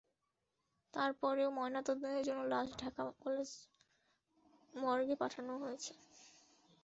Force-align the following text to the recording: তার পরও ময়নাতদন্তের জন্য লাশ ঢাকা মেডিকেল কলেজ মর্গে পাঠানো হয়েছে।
তার 0.93 1.11
পরও 1.21 1.47
ময়নাতদন্তের 1.57 2.25
জন্য 2.27 2.41
লাশ 2.53 2.67
ঢাকা 2.73 3.01
মেডিকেল 3.01 3.21
কলেজ 3.23 3.49
মর্গে 4.73 5.15
পাঠানো 5.21 5.53
হয়েছে। 5.57 5.93